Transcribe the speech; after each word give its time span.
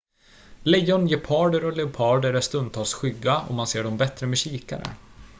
lejon 0.63 1.07
geparder 1.07 1.65
och 1.65 1.77
leoparder 1.77 2.33
är 2.33 2.41
stundtals 2.41 2.93
skygga 2.93 3.39
och 3.39 3.53
man 3.55 3.67
ser 3.67 3.83
dem 3.83 3.97
bättre 3.97 4.27
med 4.27 4.37
kikare 4.37 4.83